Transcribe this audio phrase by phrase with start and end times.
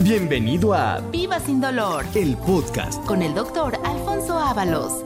[0.00, 3.04] Bienvenido a Viva sin dolor el podcast.
[3.04, 5.04] con el doctor Alfonso Ábalos.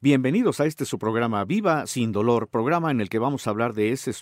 [0.00, 3.74] Bienvenidos a este su programa Viva sin dolor, programa en el que vamos a hablar
[3.74, 4.12] de ese,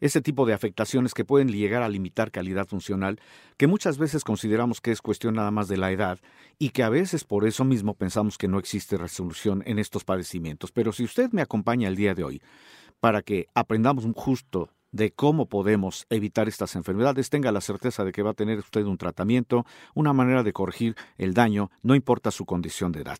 [0.00, 3.20] ese tipo de afectaciones que pueden llegar a limitar calidad funcional,
[3.56, 6.20] que muchas veces consideramos que es cuestión nada más de la edad
[6.58, 10.70] y que a veces por eso mismo pensamos que no existe resolución en estos padecimientos.
[10.70, 12.40] Pero si usted me acompaña el día de hoy
[13.00, 18.22] para que aprendamos justo de cómo podemos evitar estas enfermedades, tenga la certeza de que
[18.22, 22.44] va a tener usted un tratamiento, una manera de corregir el daño, no importa su
[22.44, 23.18] condición de edad.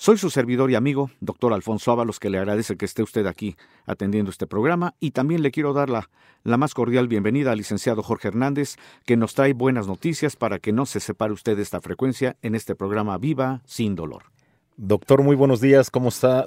[0.00, 3.56] Soy su servidor y amigo, doctor Alfonso Ábalos, que le agradece que esté usted aquí
[3.84, 6.08] atendiendo este programa y también le quiero dar la,
[6.44, 10.72] la más cordial bienvenida al licenciado Jorge Hernández, que nos trae buenas noticias para que
[10.72, 14.22] no se separe usted de esta frecuencia en este programa Viva sin dolor.
[14.76, 15.90] Doctor, muy buenos días.
[15.90, 16.46] ¿Cómo está?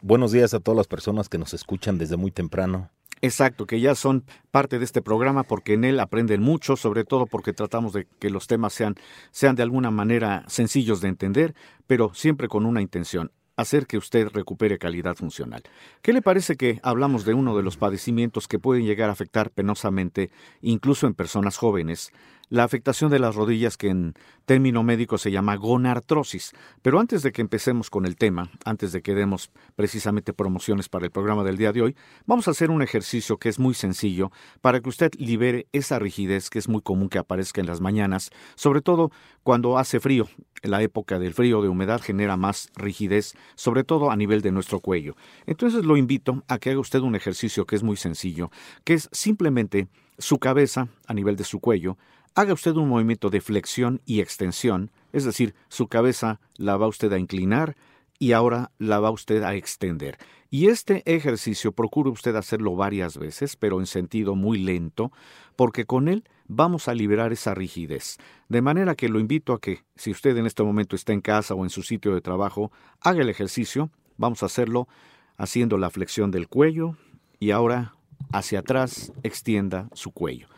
[0.00, 2.88] Buenos días a todas las personas que nos escuchan desde muy temprano.
[3.24, 7.26] Exacto, que ya son parte de este programa porque en él aprenden mucho, sobre todo
[7.26, 8.96] porque tratamos de que los temas sean,
[9.30, 11.54] sean de alguna manera sencillos de entender,
[11.86, 15.62] pero siempre con una intención, hacer que usted recupere calidad funcional.
[16.02, 19.50] ¿Qué le parece que hablamos de uno de los padecimientos que pueden llegar a afectar
[19.50, 22.10] penosamente, incluso en personas jóvenes,
[22.52, 24.12] la afectación de las rodillas que en
[24.44, 26.52] término médico se llama gonartrosis.
[26.82, 31.06] Pero antes de que empecemos con el tema, antes de que demos precisamente promociones para
[31.06, 34.30] el programa del día de hoy, vamos a hacer un ejercicio que es muy sencillo
[34.60, 38.28] para que usted libere esa rigidez que es muy común que aparezca en las mañanas,
[38.54, 39.10] sobre todo
[39.42, 40.28] cuando hace frío.
[40.62, 44.80] La época del frío de humedad genera más rigidez, sobre todo a nivel de nuestro
[44.80, 45.16] cuello.
[45.46, 48.50] Entonces lo invito a que haga usted un ejercicio que es muy sencillo,
[48.84, 51.96] que es simplemente su cabeza a nivel de su cuello,
[52.34, 57.12] haga usted un movimiento de flexión y extensión, es decir, su cabeza la va usted
[57.12, 57.76] a inclinar
[58.18, 60.18] y ahora la va usted a extender.
[60.48, 65.10] Y este ejercicio procure usted hacerlo varias veces, pero en sentido muy lento,
[65.56, 68.18] porque con él vamos a liberar esa rigidez.
[68.48, 71.54] De manera que lo invito a que, si usted en este momento está en casa
[71.54, 72.70] o en su sitio de trabajo,
[73.00, 73.90] haga el ejercicio.
[74.18, 74.88] Vamos a hacerlo
[75.36, 76.96] haciendo la flexión del cuello
[77.40, 77.94] y ahora
[78.30, 80.48] hacia atrás extienda su cuello.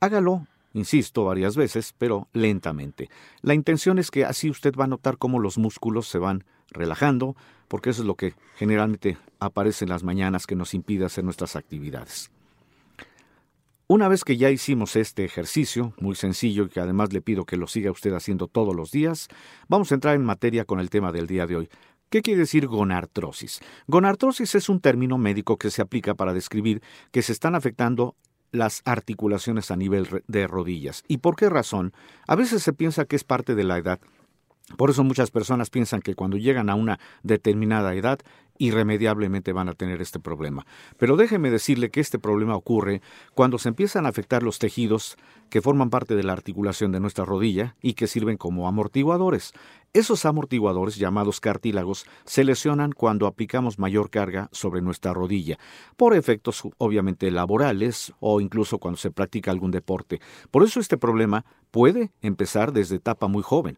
[0.00, 3.08] Hágalo, insisto, varias veces, pero lentamente.
[3.40, 7.36] La intención es que así usted va a notar cómo los músculos se van relajando,
[7.68, 11.56] porque eso es lo que generalmente aparece en las mañanas que nos impide hacer nuestras
[11.56, 12.30] actividades.
[13.86, 17.58] Una vez que ya hicimos este ejercicio, muy sencillo y que además le pido que
[17.58, 19.28] lo siga usted haciendo todos los días,
[19.68, 21.68] vamos a entrar en materia con el tema del día de hoy.
[22.08, 23.60] ¿Qué quiere decir gonartrosis?
[23.86, 28.16] Gonartrosis es un término médico que se aplica para describir que se están afectando
[28.54, 31.02] las articulaciones a nivel de rodillas.
[31.08, 31.92] ¿Y por qué razón?
[32.26, 33.98] A veces se piensa que es parte de la edad.
[34.78, 38.20] Por eso muchas personas piensan que cuando llegan a una determinada edad,
[38.58, 40.66] irremediablemente van a tener este problema.
[40.98, 43.02] Pero déjeme decirle que este problema ocurre
[43.34, 45.16] cuando se empiezan a afectar los tejidos
[45.50, 49.52] que forman parte de la articulación de nuestra rodilla y que sirven como amortiguadores.
[49.92, 55.58] Esos amortiguadores, llamados cartílagos, se lesionan cuando aplicamos mayor carga sobre nuestra rodilla,
[55.96, 60.20] por efectos obviamente laborales o incluso cuando se practica algún deporte.
[60.50, 63.76] Por eso este problema puede empezar desde etapa muy joven.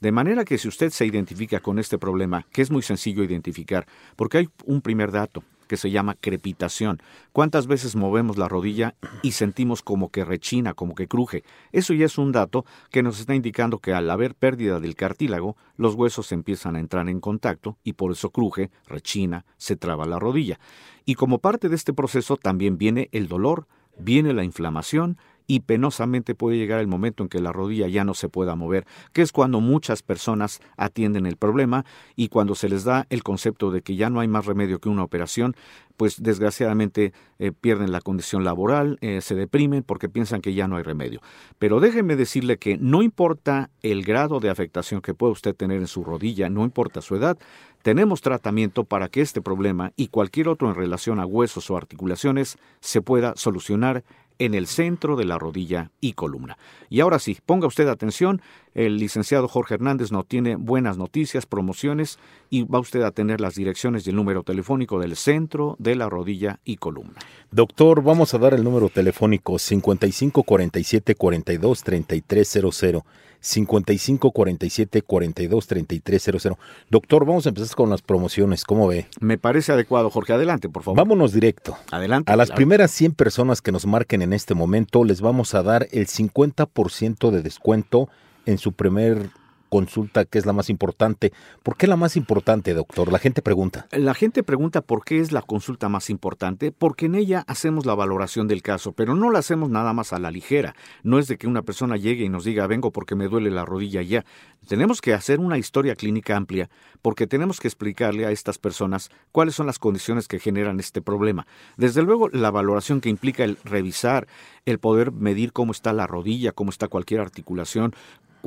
[0.00, 3.86] De manera que si usted se identifica con este problema, que es muy sencillo identificar,
[4.16, 7.00] porque hay un primer dato que se llama crepitación.
[7.32, 11.44] ¿Cuántas veces movemos la rodilla y sentimos como que rechina, como que cruje?
[11.70, 15.56] Eso ya es un dato que nos está indicando que al haber pérdida del cartílago,
[15.76, 20.18] los huesos empiezan a entrar en contacto y por eso cruje, rechina, se traba la
[20.18, 20.58] rodilla.
[21.04, 26.36] Y como parte de este proceso también viene el dolor, viene la inflamación y penosamente
[26.36, 29.32] puede llegar el momento en que la rodilla ya no se pueda mover, que es
[29.32, 33.96] cuando muchas personas atienden el problema y cuando se les da el concepto de que
[33.96, 35.56] ya no hay más remedio que una operación,
[35.96, 40.76] pues desgraciadamente eh, pierden la condición laboral, eh, se deprimen porque piensan que ya no
[40.76, 41.20] hay remedio.
[41.58, 45.88] Pero déjenme decirle que no importa el grado de afectación que pueda usted tener en
[45.88, 47.38] su rodilla, no importa su edad,
[47.82, 52.58] tenemos tratamiento para que este problema y cualquier otro en relación a huesos o articulaciones
[52.80, 54.04] se pueda solucionar
[54.38, 56.58] en el centro de la rodilla y columna.
[56.88, 58.40] Y ahora sí, ponga usted atención,
[58.74, 62.18] el licenciado Jorge Hernández nos tiene buenas noticias, promociones
[62.50, 66.08] y va usted a tener las direcciones y el número telefónico del centro de la
[66.08, 67.14] rodilla y columna.
[67.50, 73.04] Doctor, vamos a dar el número telefónico 55 47 42 3300.
[73.40, 76.58] 55 47 42 3300.
[76.90, 78.64] Doctor, vamos a empezar con las promociones.
[78.64, 79.06] ¿Cómo ve?
[79.20, 80.98] Me parece adecuado, Jorge, adelante, por favor.
[80.98, 81.76] Vámonos directo.
[81.90, 82.32] Adelante.
[82.32, 82.56] A las claro.
[82.56, 87.30] primeras 100 personas que nos marquen en este momento les vamos a dar el 50%
[87.30, 88.08] de descuento
[88.48, 89.30] en su primer
[89.68, 91.32] consulta que es la más importante.
[91.62, 93.12] ¿Por qué la más importante, doctor?
[93.12, 93.86] La gente pregunta.
[93.92, 97.94] La gente pregunta por qué es la consulta más importante, porque en ella hacemos la
[97.94, 100.74] valoración del caso, pero no la hacemos nada más a la ligera.
[101.02, 103.64] No es de que una persona llegue y nos diga, vengo porque me duele la
[103.64, 104.24] rodilla ya.
[104.66, 106.68] Tenemos que hacer una historia clínica amplia,
[107.02, 111.46] porque tenemos que explicarle a estas personas cuáles son las condiciones que generan este problema.
[111.76, 114.26] Desde luego, la valoración que implica el revisar,
[114.64, 117.94] el poder medir cómo está la rodilla, cómo está cualquier articulación,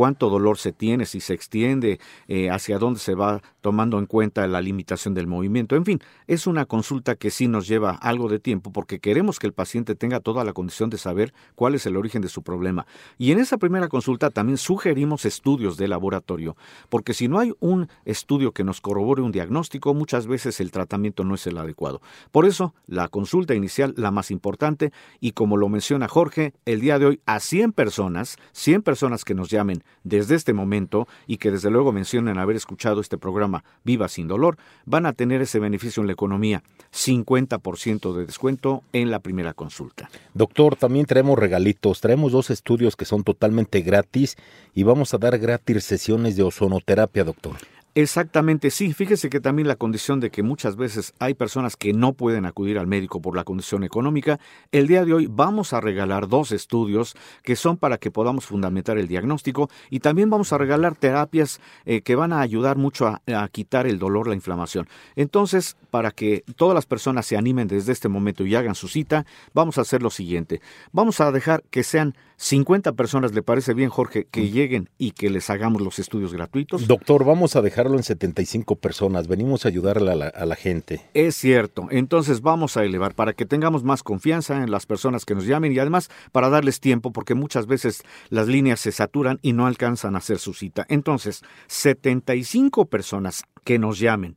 [0.01, 4.47] cuánto dolor se tiene, si se extiende, eh, hacia dónde se va tomando en cuenta
[4.47, 5.75] la limitación del movimiento.
[5.75, 9.45] En fin, es una consulta que sí nos lleva algo de tiempo porque queremos que
[9.45, 12.87] el paciente tenga toda la condición de saber cuál es el origen de su problema.
[13.19, 16.57] Y en esa primera consulta también sugerimos estudios de laboratorio,
[16.89, 21.23] porque si no hay un estudio que nos corrobore un diagnóstico, muchas veces el tratamiento
[21.23, 22.01] no es el adecuado.
[22.31, 26.97] Por eso, la consulta inicial, la más importante, y como lo menciona Jorge, el día
[26.97, 31.51] de hoy a 100 personas, 100 personas que nos llamen desde este momento y que
[31.51, 36.01] desde luego mencionen haber escuchado este programa Viva sin dolor, van a tener ese beneficio
[36.01, 40.09] en la economía, 50% de descuento en la primera consulta.
[40.33, 44.37] Doctor, también traemos regalitos, traemos dos estudios que son totalmente gratis
[44.73, 47.57] y vamos a dar gratis sesiones de ozonoterapia, doctor.
[47.93, 48.93] Exactamente, sí.
[48.93, 52.79] Fíjese que también la condición de que muchas veces hay personas que no pueden acudir
[52.79, 54.39] al médico por la condición económica,
[54.71, 58.97] el día de hoy vamos a regalar dos estudios que son para que podamos fundamentar
[58.97, 63.21] el diagnóstico y también vamos a regalar terapias eh, que van a ayudar mucho a,
[63.27, 64.87] a quitar el dolor, la inflamación.
[65.17, 69.25] Entonces, para que todas las personas se animen desde este momento y hagan su cita,
[69.53, 70.61] vamos a hacer lo siguiente.
[70.93, 75.29] Vamos a dejar que sean 50 personas, ¿le parece bien, Jorge, que lleguen y que
[75.29, 76.87] les hagamos los estudios gratuitos?
[76.87, 79.27] Doctor, vamos a dejarlo en 75 personas.
[79.27, 81.05] Venimos a ayudarle a la, a la, gente.
[81.13, 81.87] Es cierto.
[81.91, 85.71] Entonces vamos a elevar para que tengamos más confianza en las personas que nos llamen
[85.71, 90.15] y además para darles tiempo porque muchas veces las líneas se saturan y no alcanzan
[90.15, 90.87] a hacer su cita.
[90.89, 94.33] Entonces, 75 personas que nos llamen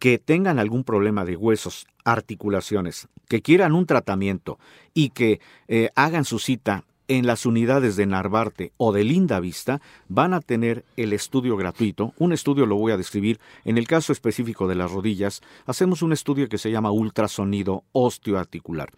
[0.00, 4.58] que tengan algún problema de huesos, articulaciones, que quieran un tratamiento
[4.92, 9.80] y que eh, hagan su cita en las unidades de Narvarte o de Linda Vista
[10.08, 12.14] van a tener el estudio gratuito.
[12.18, 13.38] Un estudio lo voy a describir.
[13.64, 18.90] En el caso específico de las rodillas, hacemos un estudio que se llama ultrasonido osteoarticular.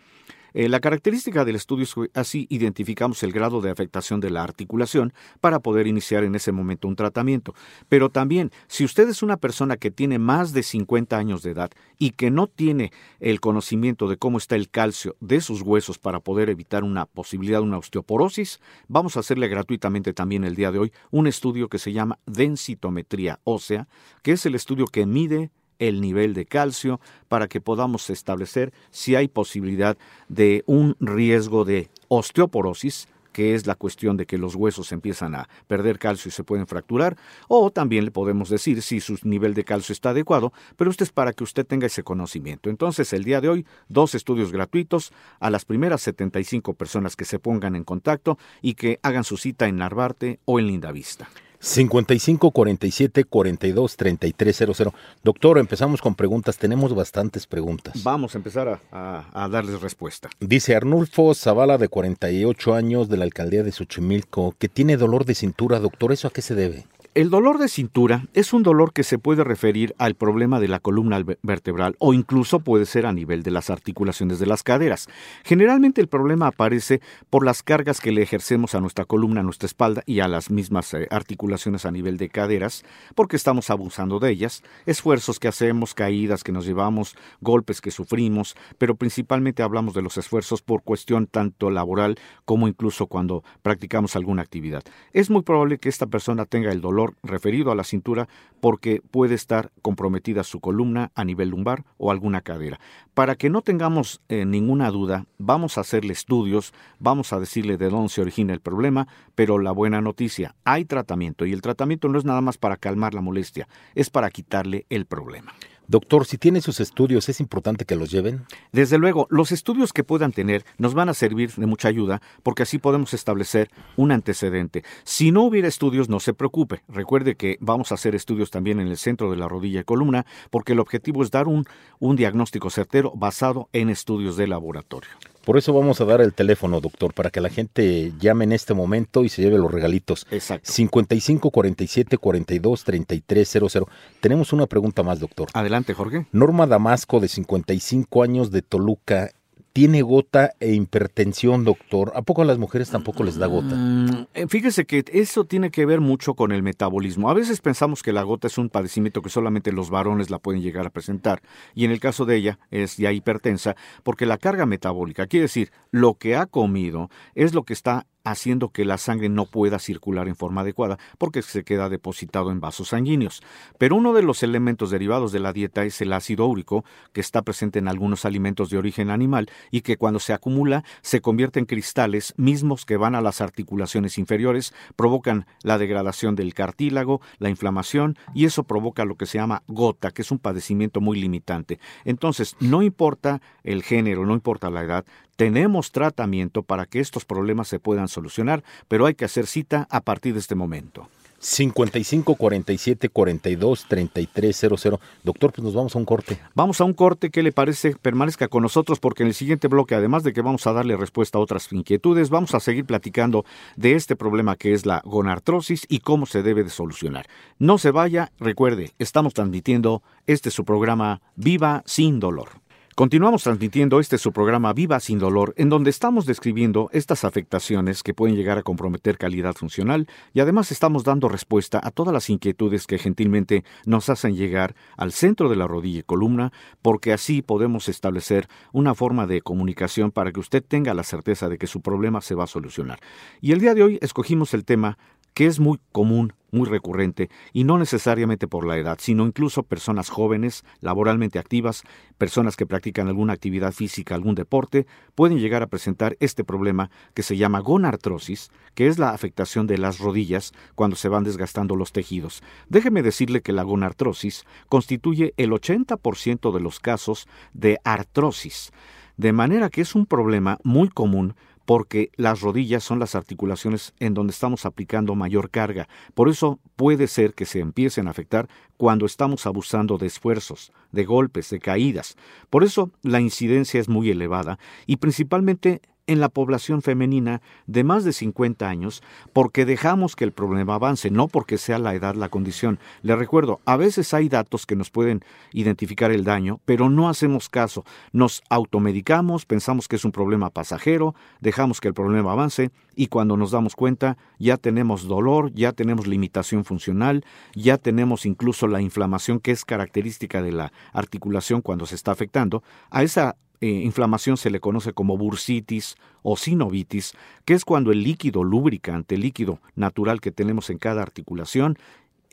[0.58, 4.43] Eh, la característica del estudio es que así identificamos el grado de afectación de la
[4.43, 5.12] articulación
[5.43, 7.55] para poder iniciar en ese momento un tratamiento.
[7.91, 11.70] Pero también, si usted es una persona que tiene más de 50 años de edad
[11.99, 16.20] y que no tiene el conocimiento de cómo está el calcio de sus huesos para
[16.20, 20.79] poder evitar una posibilidad de una osteoporosis, vamos a hacerle gratuitamente también el día de
[20.79, 23.88] hoy un estudio que se llama densitometría ósea,
[24.23, 29.14] que es el estudio que mide el nivel de calcio para que podamos establecer si
[29.14, 29.96] hay posibilidad
[30.28, 35.46] de un riesgo de osteoporosis, que es la cuestión de que los huesos empiezan a
[35.67, 37.19] perder calcio y se pueden fracturar,
[37.49, 41.12] o también le podemos decir si su nivel de calcio está adecuado, pero esto es
[41.12, 42.70] para que usted tenga ese conocimiento.
[42.70, 47.38] Entonces, el día de hoy, dos estudios gratuitos a las primeras 75 personas que se
[47.38, 51.28] pongan en contacto y que hagan su cita en Narvarte o en Lindavista.
[51.66, 54.94] 55 47 42 33 00.
[55.24, 56.58] Doctor, empezamos con preguntas.
[56.58, 58.04] Tenemos bastantes preguntas.
[58.04, 60.30] Vamos a empezar a, a, a, darles respuesta.
[60.38, 65.34] Dice Arnulfo Zavala, de 48 años, de la alcaldía de Xochimilco, que tiene dolor de
[65.34, 65.80] cintura.
[65.80, 66.86] Doctor, ¿eso a qué se debe?
[67.16, 70.80] El dolor de cintura es un dolor que se puede referir al problema de la
[70.80, 75.08] columna vertebral o incluso puede ser a nivel de las articulaciones de las caderas.
[75.42, 79.64] Generalmente el problema aparece por las cargas que le ejercemos a nuestra columna, a nuestra
[79.64, 84.32] espalda y a las mismas eh, articulaciones a nivel de caderas, porque estamos abusando de
[84.32, 90.02] ellas, esfuerzos que hacemos, caídas que nos llevamos, golpes que sufrimos, pero principalmente hablamos de
[90.02, 94.82] los esfuerzos por cuestión tanto laboral como incluso cuando practicamos alguna actividad.
[95.14, 98.28] Es muy probable que esta persona tenga el dolor referido a la cintura
[98.60, 102.80] porque puede estar comprometida su columna a nivel lumbar o alguna cadera.
[103.14, 107.90] Para que no tengamos eh, ninguna duda, vamos a hacerle estudios, vamos a decirle de
[107.90, 112.18] dónde se origina el problema, pero la buena noticia, hay tratamiento y el tratamiento no
[112.18, 115.52] es nada más para calmar la molestia, es para quitarle el problema.
[115.88, 118.45] Doctor, si tiene sus estudios, ¿es importante que los lleven?
[118.73, 122.64] Desde luego, los estudios que puedan tener nos van a servir de mucha ayuda porque
[122.64, 124.83] así podemos establecer un antecedente.
[125.05, 126.83] Si no hubiera estudios, no se preocupe.
[126.88, 130.26] Recuerde que vamos a hacer estudios también en el centro de la rodilla y columna
[130.50, 131.66] porque el objetivo es dar un,
[132.00, 135.11] un diagnóstico certero basado en estudios de laboratorio.
[135.47, 138.75] Por eso vamos a dar el teléfono, doctor, para que la gente llame en este
[138.75, 140.26] momento y se lleve los regalitos.
[140.33, 140.69] Exacto.
[140.69, 143.88] 55 47 42 33 00.
[144.21, 145.47] Tenemos una pregunta más, doctor.
[145.53, 146.26] Adelante, Jorge.
[146.33, 149.31] Norma Damasco, de 55 años, de Toluca,
[149.76, 152.11] tiene gota e hipertensión, doctor.
[152.14, 153.75] ¿A poco a las mujeres tampoco les da gota?
[153.75, 157.28] Mm, eh, fíjese que eso tiene que ver mucho con el metabolismo.
[157.28, 160.62] A veces pensamos que la gota es un padecimiento que solamente los varones la pueden
[160.62, 161.42] llegar a presentar.
[161.75, 165.71] Y en el caso de ella es ya hipertensa, porque la carga metabólica, quiere decir,
[165.90, 170.28] lo que ha comido es lo que está haciendo que la sangre no pueda circular
[170.28, 173.42] en forma adecuada porque se queda depositado en vasos sanguíneos.
[173.78, 177.42] Pero uno de los elementos derivados de la dieta es el ácido úrico, que está
[177.42, 181.66] presente en algunos alimentos de origen animal y que cuando se acumula se convierte en
[181.66, 188.18] cristales mismos que van a las articulaciones inferiores, provocan la degradación del cartílago, la inflamación
[188.35, 191.78] y eso provoca lo que se llama gota, que es un padecimiento muy limitante.
[192.04, 195.04] Entonces, no importa el género, no importa la edad,
[195.37, 200.00] tenemos tratamiento para que estos problemas se puedan solucionar, pero hay que hacer cita a
[200.00, 201.09] partir de este momento.
[201.38, 205.00] 55 47 42 33 00.
[205.23, 206.40] Doctor, pues nos vamos a un corte.
[206.55, 207.31] Vamos a un corte.
[207.31, 207.95] ¿Qué le parece?
[207.95, 211.38] Permanezca con nosotros porque en el siguiente bloque, además de que vamos a darle respuesta
[211.38, 213.45] a otras inquietudes, vamos a seguir platicando
[213.76, 217.26] de este problema que es la gonartrosis y cómo se debe de solucionar.
[217.59, 222.65] No se vaya, recuerde, estamos transmitiendo este su programa Viva sin dolor.
[222.97, 228.15] Continuamos transmitiendo este su programa Viva sin dolor, en donde estamos describiendo estas afectaciones que
[228.15, 232.87] pueden llegar a comprometer calidad funcional y además estamos dando respuesta a todas las inquietudes
[232.87, 237.91] que gentilmente nos hacen llegar al centro de la rodilla y columna, porque así podemos
[237.91, 242.23] establecer una forma de comunicación para que usted tenga la certeza de que su problema
[242.23, 243.00] se va a solucionar.
[243.43, 244.97] Y el día de hoy escogimos el tema
[245.37, 250.09] que es muy común, muy recurrente, y no necesariamente por la edad, sino incluso personas
[250.09, 251.83] jóvenes, laboralmente activas,
[252.16, 257.23] personas que practican alguna actividad física, algún deporte, pueden llegar a presentar este problema que
[257.23, 261.93] se llama gonartrosis, que es la afectación de las rodillas cuando se van desgastando los
[261.93, 262.43] tejidos.
[262.71, 268.73] Déjeme decirle que la gonartrosis constituye el 80% de los casos de artrosis,
[269.19, 271.35] de manera que es un problema muy común
[271.66, 275.88] porque las rodillas son las articulaciones en donde estamos aplicando mayor carga.
[276.14, 281.04] Por eso puede ser que se empiecen a afectar cuando estamos abusando de esfuerzos, de
[281.04, 282.16] golpes, de caídas.
[282.49, 288.04] Por eso la incidencia es muy elevada y principalmente en la población femenina de más
[288.04, 292.28] de 50 años porque dejamos que el problema avance, no porque sea la edad la
[292.28, 292.78] condición.
[293.02, 297.48] Le recuerdo, a veces hay datos que nos pueden identificar el daño, pero no hacemos
[297.48, 297.84] caso.
[298.12, 303.36] Nos automedicamos, pensamos que es un problema pasajero, dejamos que el problema avance y cuando
[303.36, 309.40] nos damos cuenta ya tenemos dolor, ya tenemos limitación funcional, ya tenemos incluso la inflamación
[309.40, 312.62] que es característica de la articulación cuando se está afectando.
[312.90, 317.12] A esa eh, inflamación se le conoce como bursitis o sinovitis,
[317.44, 321.78] que es cuando el líquido lubricante, el líquido natural que tenemos en cada articulación,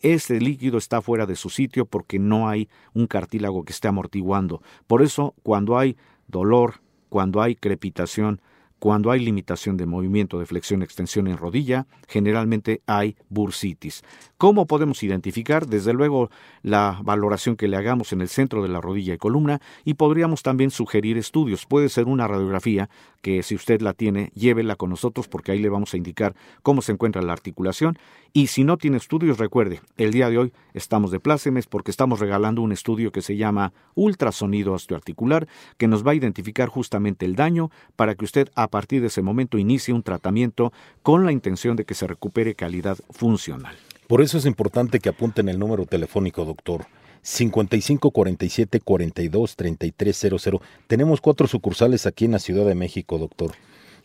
[0.01, 4.61] ese líquido está fuera de su sitio porque no hay un cartílago que esté amortiguando.
[4.85, 5.95] Por eso, cuando hay
[6.27, 8.41] dolor, cuando hay crepitación,
[8.83, 14.03] cuando hay limitación de movimiento de flexión-extensión en rodilla, generalmente hay bursitis.
[14.37, 15.67] ¿Cómo podemos identificar?
[15.67, 16.29] Desde luego
[16.63, 20.43] la valoración que le hagamos en el centro de la rodilla y columna y podríamos
[20.43, 21.65] también sugerir estudios.
[21.65, 22.89] Puede ser una radiografía
[23.21, 26.81] que si usted la tiene, llévela con nosotros porque ahí le vamos a indicar cómo
[26.81, 27.97] se encuentra la articulación.
[28.35, 32.19] Y si no tiene estudios, recuerde, el día de hoy estamos de plácemes porque estamos
[32.19, 35.47] regalando un estudio que se llama ultrasonido osteoarticular
[35.77, 39.21] que nos va a identificar justamente el daño para que usted a partir de ese
[39.21, 40.73] momento inicie un tratamiento
[41.03, 43.77] con la intención de que se recupere calidad funcional.
[44.07, 46.87] Por eso es importante que apunten el número telefónico, doctor.
[47.21, 50.59] 55 47 42 3300.
[50.87, 53.51] Tenemos cuatro sucursales aquí en la Ciudad de México, doctor.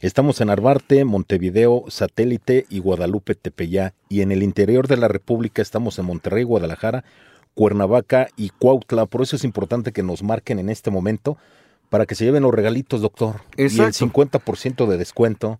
[0.00, 3.94] Estamos en Arbarte, Montevideo, Satélite y Guadalupe Tepeyá.
[4.08, 7.02] Y en el interior de la República estamos en Monterrey, Guadalajara,
[7.54, 9.06] Cuernavaca y Cuautla.
[9.06, 11.36] Por eso es importante que nos marquen en este momento
[11.90, 13.40] para que se lleven los regalitos, doctor.
[13.56, 15.58] Y el 50% de descuento.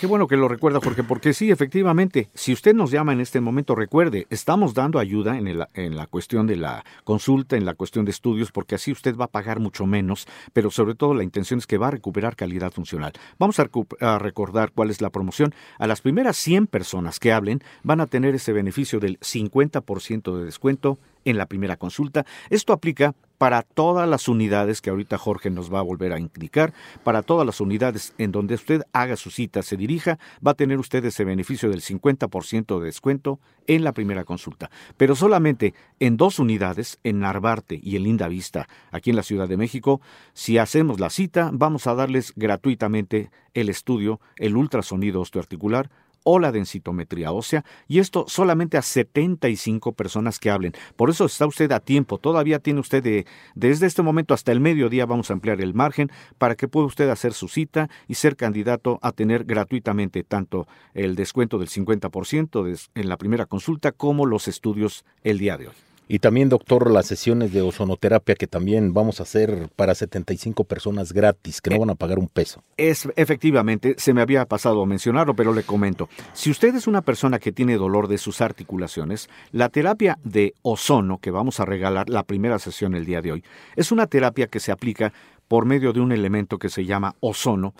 [0.00, 3.38] Qué bueno que lo recuerda, Jorge, porque sí, efectivamente, si usted nos llama en este
[3.42, 8.06] momento, recuerde, estamos dando ayuda en, en, la cuestión de la consulta, en la cuestión
[8.06, 11.58] de estudios, porque así usted va a pagar mucho menos, pero sobre todo la intención
[11.58, 13.12] es que va a recuperar calidad funcional.
[13.38, 13.68] Vamos a,
[14.00, 15.54] a recordar cuál es la promoción.
[15.78, 20.44] A las primeras 100 personas que hablen van a tener ese beneficio del 50% de
[20.46, 22.24] descuento en la primera consulta.
[22.50, 26.74] Esto aplica para todas las unidades que ahorita Jorge nos va a volver a indicar,
[27.04, 30.78] para todas las unidades en donde usted haga su cita, se dirija, va a tener
[30.78, 34.70] usted ese beneficio del 50% de descuento en la primera consulta.
[34.98, 39.48] Pero solamente en dos unidades, en Narvarte y en Linda Vista, aquí en la Ciudad
[39.48, 40.02] de México,
[40.34, 45.88] si hacemos la cita, vamos a darles gratuitamente el estudio, el ultrasonido osteoarticular
[46.24, 50.72] o la densitometría ósea, y esto solamente a 75 personas que hablen.
[50.96, 54.60] Por eso está usted a tiempo, todavía tiene usted de, desde este momento hasta el
[54.60, 58.36] mediodía vamos a ampliar el margen para que pueda usted hacer su cita y ser
[58.36, 64.48] candidato a tener gratuitamente tanto el descuento del 50% en la primera consulta como los
[64.48, 65.89] estudios el día de hoy.
[66.12, 71.12] Y también, doctor, las sesiones de ozonoterapia que también vamos a hacer para 75 personas
[71.12, 72.64] gratis, que no eh, van a pagar un peso.
[72.76, 76.08] Es efectivamente, se me había pasado a mencionarlo, pero le comento.
[76.32, 81.18] Si usted es una persona que tiene dolor de sus articulaciones, la terapia de ozono
[81.18, 83.44] que vamos a regalar la primera sesión el día de hoy,
[83.76, 85.12] es una terapia que se aplica
[85.50, 87.74] por medio de un elemento que se llama ozono,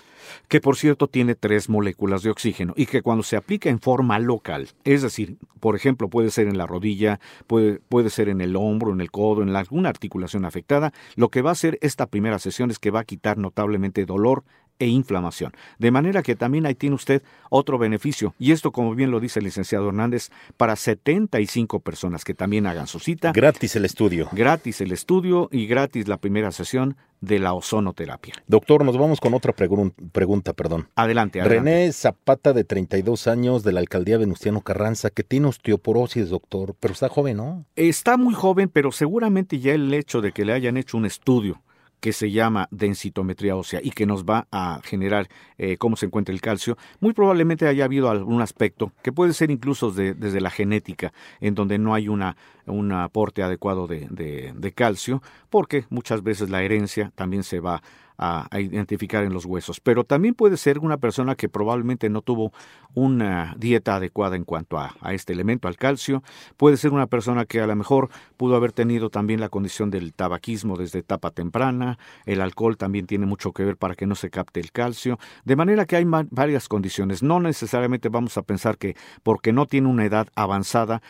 [0.49, 4.19] que por cierto tiene tres moléculas de oxígeno y que cuando se aplica en forma
[4.19, 8.57] local, es decir, por ejemplo, puede ser en la rodilla, puede, puede ser en el
[8.57, 12.41] hombro, en el codo, en alguna articulación afectada, lo que va a hacer esta primera
[12.41, 14.43] sesión es que va a quitar notablemente dolor
[14.81, 15.53] e inflamación.
[15.79, 18.35] De manera que también ahí tiene usted otro beneficio.
[18.39, 22.89] Y esto, como bien lo dice el licenciado Hernández, para 75 personas que también hagan
[22.89, 23.31] su cita.
[23.33, 24.29] Gratis el estudio.
[24.33, 28.35] Gratis el estudio y gratis la primera sesión de la ozonoterapia.
[28.47, 30.89] Doctor, nos vamos con otra pregunta, perdón.
[30.95, 31.71] Adelante, adelante.
[31.71, 36.95] René Zapata, de 32 años, de la alcaldía Venustiano Carranza, que tiene osteoporosis, doctor, pero
[36.95, 37.67] está joven, ¿no?
[37.77, 41.61] Está muy joven, pero seguramente ya el hecho de que le hayan hecho un estudio
[42.01, 45.29] que se llama densitometría ósea y que nos va a generar
[45.59, 49.51] eh, cómo se encuentra el calcio, muy probablemente haya habido algún aspecto que puede ser
[49.51, 54.09] incluso desde la genética, en donde no hay una, un aporte adecuado de,
[54.55, 57.83] de calcio, porque muchas veces la herencia también se va
[58.21, 59.81] a, identificar en los huesos.
[59.81, 62.53] Pero también puede ser una persona que probablemente no tuvo
[62.95, 66.23] una dieta adecuada en cuanto a, este elemento, al calcio.
[66.57, 70.13] Puede ser una persona que a lo mejor pudo haber tenido también la condición del
[70.13, 71.99] tabaquismo desde etapa temprana.
[72.27, 75.19] El alcohol también tiene mucho que ver para que no se capte el calcio.
[75.45, 77.23] De manera que hay varias condiciones.
[77.23, 81.01] No necesariamente vamos a pensar que porque no tiene una edad avanzada,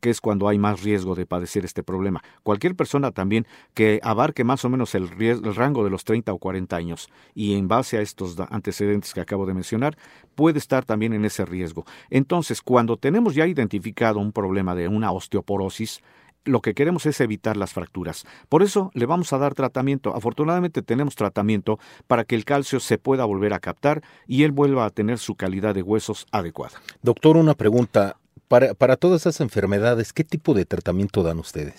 [0.00, 2.22] que es cuando hay más riesgo de padecer este problema.
[2.44, 6.38] Cualquier persona también que abarque más o menos el, el rango de los 30 o
[6.38, 9.96] 40 años y en base a estos antecedentes que acabo de mencionar,
[10.34, 11.84] puede estar también en ese riesgo.
[12.10, 16.02] Entonces, cuando tenemos ya identificado un problema de una osteoporosis,
[16.44, 18.24] lo que queremos es evitar las fracturas.
[18.48, 20.14] Por eso le vamos a dar tratamiento.
[20.14, 24.86] Afortunadamente tenemos tratamiento para que el calcio se pueda volver a captar y él vuelva
[24.86, 26.80] a tener su calidad de huesos adecuada.
[27.02, 28.16] Doctor, una pregunta.
[28.48, 31.74] Para, para todas esas enfermedades, ¿qué tipo de tratamiento dan ustedes?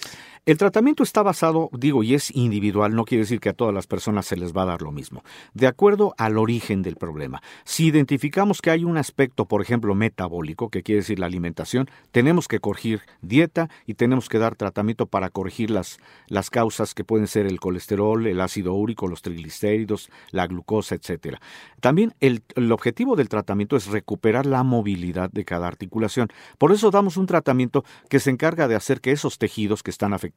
[0.45, 3.87] El tratamiento está basado, digo, y es individual, no quiere decir que a todas las
[3.87, 5.23] personas se les va a dar lo mismo,
[5.53, 7.41] de acuerdo al origen del problema.
[7.65, 12.47] Si identificamos que hay un aspecto, por ejemplo, metabólico, que quiere decir la alimentación, tenemos
[12.47, 17.27] que corregir dieta y tenemos que dar tratamiento para corregir las, las causas que pueden
[17.27, 21.37] ser el colesterol, el ácido úrico, los triglicéridos, la glucosa, etc.
[21.81, 26.29] También el, el objetivo del tratamiento es recuperar la movilidad de cada articulación.
[26.57, 30.13] Por eso damos un tratamiento que se encarga de hacer que esos tejidos que están
[30.13, 30.28] afectados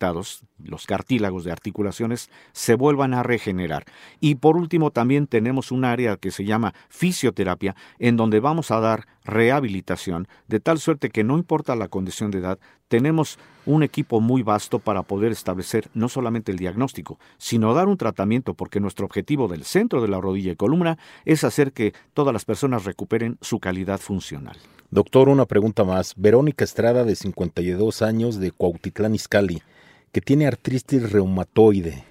[0.59, 3.85] los cartílagos de articulaciones, se vuelvan a regenerar.
[4.21, 8.81] Y por último, también tenemos un área que se llama fisioterapia, en donde vamos a
[8.81, 14.21] dar rehabilitación, de tal suerte que no importa la condición de edad, tenemos un equipo
[14.21, 19.07] muy vasto para poder establecer no solamente el diagnóstico, sino dar un tratamiento, porque nuestro
[19.07, 23.39] objetivo del centro de la rodilla y columna es hacer que todas las personas recuperen
[23.41, 24.59] su calidad funcional.
[24.91, 26.15] Doctor, una pregunta más.
[26.17, 29.63] Verónica Estrada, de 52 años, de Cuautitlán Izcalli
[30.13, 32.05] que tiene artritis reumatoide.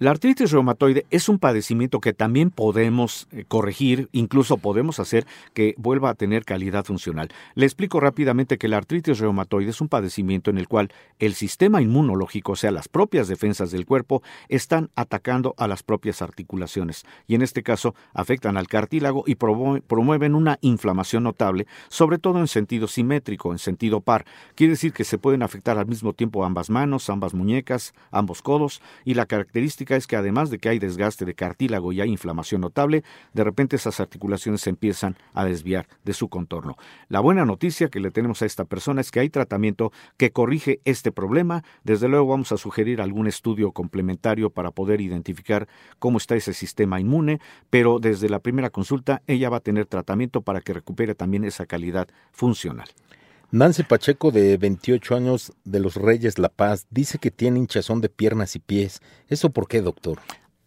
[0.00, 5.74] La artritis reumatoide es un padecimiento que también podemos eh, corregir, incluso podemos hacer que
[5.76, 7.30] vuelva a tener calidad funcional.
[7.56, 11.82] Le explico rápidamente que la artritis reumatoide es un padecimiento en el cual el sistema
[11.82, 17.34] inmunológico, o sea, las propias defensas del cuerpo, están atacando a las propias articulaciones y
[17.34, 22.86] en este caso afectan al cartílago y promueven una inflamación notable, sobre todo en sentido
[22.86, 24.26] simétrico, en sentido par.
[24.54, 28.80] Quiere decir que se pueden afectar al mismo tiempo ambas manos, ambas muñecas, ambos codos
[29.04, 32.60] y la característica es que además de que hay desgaste de cartílago y hay inflamación
[32.60, 36.76] notable, de repente esas articulaciones se empiezan a desviar de su contorno.
[37.08, 40.80] La buena noticia que le tenemos a esta persona es que hay tratamiento que corrige
[40.84, 41.62] este problema.
[41.84, 47.00] Desde luego vamos a sugerir algún estudio complementario para poder identificar cómo está ese sistema
[47.00, 51.44] inmune, pero desde la primera consulta ella va a tener tratamiento para que recupere también
[51.44, 52.88] esa calidad funcional.
[53.50, 58.10] Nancy Pacheco, de 28 años, de los Reyes La Paz, dice que tiene hinchazón de
[58.10, 59.00] piernas y pies.
[59.26, 60.18] ¿Eso por qué, doctor?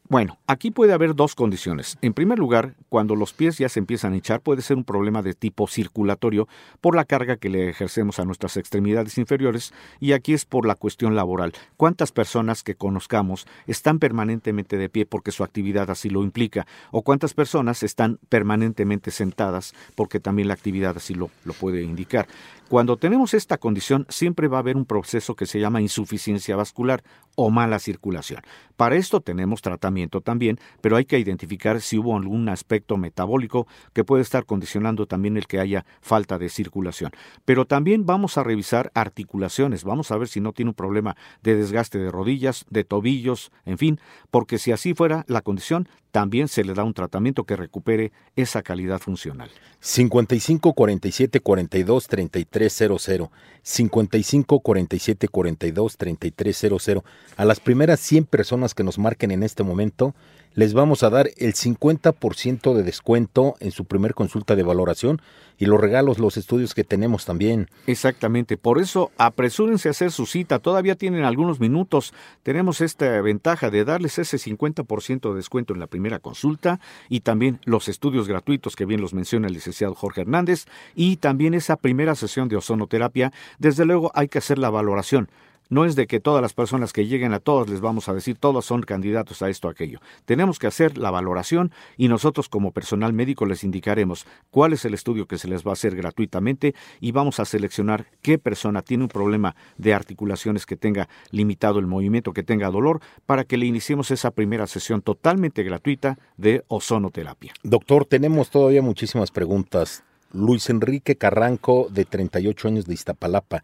[0.09, 1.97] Bueno, aquí puede haber dos condiciones.
[2.01, 5.21] En primer lugar, cuando los pies ya se empiezan a hinchar, puede ser un problema
[5.21, 6.49] de tipo circulatorio
[6.81, 10.75] por la carga que le ejercemos a nuestras extremidades inferiores y aquí es por la
[10.75, 11.53] cuestión laboral.
[11.77, 16.67] ¿Cuántas personas que conozcamos están permanentemente de pie porque su actividad así lo implica?
[16.89, 22.27] ¿O cuántas personas están permanentemente sentadas porque también la actividad así lo, lo puede indicar?
[22.71, 27.03] Cuando tenemos esta condición, siempre va a haber un proceso que se llama insuficiencia vascular
[27.35, 28.43] o mala circulación.
[28.77, 34.05] Para esto tenemos tratamiento también, pero hay que identificar si hubo algún aspecto metabólico que
[34.05, 37.11] puede estar condicionando también el que haya falta de circulación.
[37.43, 41.57] Pero también vamos a revisar articulaciones, vamos a ver si no tiene un problema de
[41.57, 46.63] desgaste de rodillas, de tobillos, en fin, porque si así fuera la condición, también se
[46.63, 49.49] le da un tratamiento que recupere esa calidad funcional.
[49.79, 53.31] 55 47 42 33 00
[53.63, 57.03] 55 47 42 33 00
[57.37, 60.13] a las primeras 100 personas que nos marquen en este momento
[60.53, 65.21] les vamos a dar el 50% de descuento en su primer consulta de valoración
[65.57, 67.69] y los regalos, los estudios que tenemos también.
[67.85, 73.69] Exactamente, por eso apresúrense a hacer su cita, todavía tienen algunos minutos, tenemos esta ventaja
[73.69, 78.75] de darles ese 50% de descuento en la primera consulta y también los estudios gratuitos
[78.75, 83.31] que bien los menciona el licenciado Jorge Hernández y también esa primera sesión de ozonoterapia,
[83.59, 85.29] desde luego hay que hacer la valoración
[85.71, 88.37] no es de que todas las personas que lleguen a todos les vamos a decir
[88.37, 89.99] todos son candidatos a esto o aquello.
[90.25, 94.93] Tenemos que hacer la valoración y nosotros como personal médico les indicaremos cuál es el
[94.93, 99.05] estudio que se les va a hacer gratuitamente y vamos a seleccionar qué persona tiene
[99.05, 103.65] un problema de articulaciones que tenga limitado el movimiento, que tenga dolor, para que le
[103.65, 107.53] iniciemos esa primera sesión totalmente gratuita de ozonoterapia.
[107.63, 110.03] Doctor, tenemos todavía muchísimas preguntas.
[110.33, 113.63] Luis Enrique Carranco, de 38 años de Iztapalapa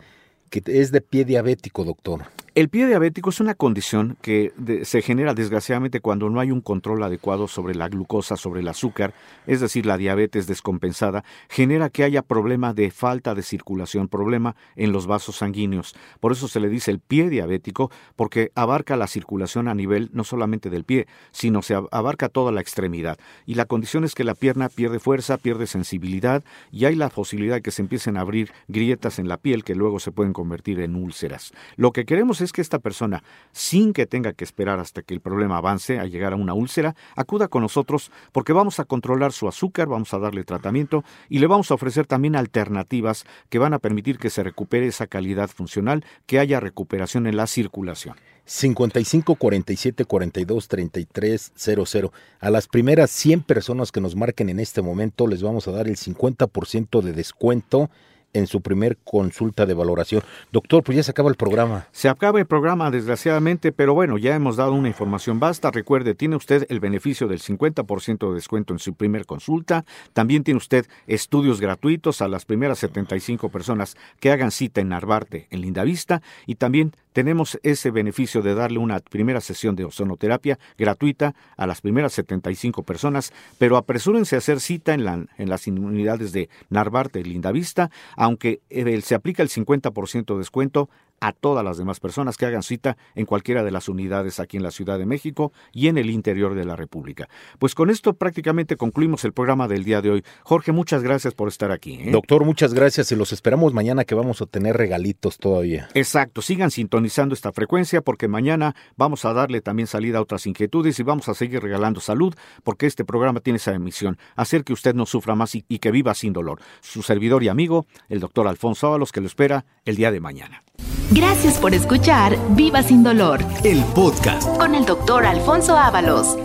[0.50, 2.37] que es de pie diabético, doctor.
[2.58, 7.04] El pie diabético es una condición que se genera desgraciadamente cuando no hay un control
[7.04, 9.14] adecuado sobre la glucosa, sobre el azúcar,
[9.46, 14.92] es decir, la diabetes descompensada, genera que haya problema de falta de circulación, problema en
[14.92, 15.96] los vasos sanguíneos.
[16.20, 20.24] Por eso se le dice el pie diabético, porque abarca la circulación a nivel no
[20.24, 23.20] solamente del pie, sino se abarca toda la extremidad.
[23.46, 27.58] Y la condición es que la pierna pierde fuerza, pierde sensibilidad y hay la posibilidad
[27.58, 30.80] de que se empiecen a abrir grietas en la piel que luego se pueden convertir
[30.80, 31.54] en úlceras.
[31.76, 35.14] Lo que queremos es es que esta persona, sin que tenga que esperar hasta que
[35.14, 39.34] el problema avance a llegar a una úlcera, acuda con nosotros porque vamos a controlar
[39.34, 43.74] su azúcar, vamos a darle tratamiento y le vamos a ofrecer también alternativas que van
[43.74, 48.16] a permitir que se recupere esa calidad funcional, que haya recuperación en la circulación.
[48.46, 52.14] 55 47 42 33 00.
[52.40, 55.88] A las primeras 100 personas que nos marquen en este momento les vamos a dar
[55.88, 57.90] el 50% de descuento
[58.34, 60.22] en su primer consulta de valoración.
[60.52, 61.88] Doctor, pues ya se acaba el programa.
[61.92, 65.72] Se acaba el programa, desgraciadamente, pero bueno, ya hemos dado una información basta.
[65.72, 69.86] Recuerde, tiene usted el beneficio del 50% de descuento en su primer consulta.
[70.14, 75.48] También tiene usted estudios gratuitos a las primeras 75 personas que hagan cita en Narvarte,
[75.50, 76.22] en Lindavista.
[76.46, 81.82] Y también tenemos ese beneficio de darle una primera sesión de ozonoterapia gratuita a las
[81.82, 87.24] primeras 75 personas, pero apresúrense a hacer cita en, la, en las unidades de Narvarte
[87.24, 92.46] Lindavista aunque eh, se aplica el 50% de descuento a todas las demás personas que
[92.46, 95.98] hagan cita en cualquiera de las unidades aquí en la Ciudad de México y en
[95.98, 97.28] el interior de la República.
[97.60, 100.24] Pues con esto prácticamente concluimos el programa del día de hoy.
[100.44, 101.96] Jorge, muchas gracias por estar aquí.
[102.02, 102.12] ¿eh?
[102.12, 105.90] Doctor, muchas gracias y los esperamos mañana que vamos a tener regalitos todavía.
[105.94, 111.00] Exacto, sigan sintonizando esta frecuencia porque mañana vamos a darle también salida a otras inquietudes
[111.00, 114.94] y vamos a seguir regalando salud porque este programa tiene esa emisión, hacer que usted
[114.94, 116.60] no sufra más y, y que viva sin dolor.
[116.82, 120.62] Su servidor y amigo, el doctor Alfonso Ábalos, que lo espera el día de mañana.
[121.12, 123.40] Gracias por escuchar Viva Sin Dolor.
[123.64, 124.46] El podcast.
[124.58, 126.38] Con el doctor Alfonso Ábalos.